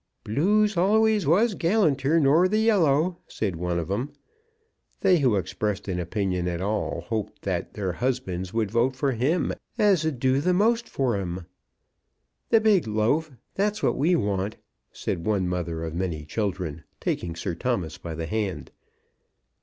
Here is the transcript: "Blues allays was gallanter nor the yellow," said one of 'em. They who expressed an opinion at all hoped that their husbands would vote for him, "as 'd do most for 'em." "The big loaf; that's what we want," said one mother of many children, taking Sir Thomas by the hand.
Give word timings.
"Blues 0.23 0.75
allays 0.75 1.27
was 1.27 1.53
gallanter 1.53 2.19
nor 2.19 2.47
the 2.47 2.57
yellow," 2.57 3.19
said 3.27 3.55
one 3.55 3.77
of 3.77 3.91
'em. 3.91 4.11
They 5.01 5.19
who 5.19 5.35
expressed 5.35 5.87
an 5.87 5.99
opinion 5.99 6.47
at 6.47 6.59
all 6.59 7.01
hoped 7.01 7.43
that 7.43 7.75
their 7.75 7.91
husbands 7.91 8.51
would 8.51 8.71
vote 8.71 8.95
for 8.95 9.11
him, 9.11 9.53
"as 9.77 10.01
'd 10.01 10.19
do 10.19 10.41
most 10.55 10.89
for 10.89 11.17
'em." 11.17 11.45
"The 12.49 12.59
big 12.59 12.87
loaf; 12.87 13.29
that's 13.53 13.83
what 13.83 13.95
we 13.95 14.15
want," 14.15 14.57
said 14.91 15.23
one 15.23 15.47
mother 15.47 15.83
of 15.83 15.93
many 15.93 16.25
children, 16.25 16.83
taking 16.99 17.35
Sir 17.35 17.53
Thomas 17.53 17.99
by 17.99 18.15
the 18.15 18.25
hand. 18.25 18.71